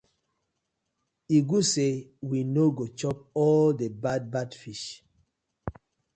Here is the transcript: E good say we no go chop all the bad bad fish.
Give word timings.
E 1.35 1.37
good 1.49 1.65
say 1.73 1.93
we 2.29 2.37
no 2.55 2.65
go 2.77 2.85
chop 2.99 3.17
all 3.43 3.67
the 3.79 3.87
bad 4.03 4.21
bad 4.33 4.49
fish. 4.61 4.85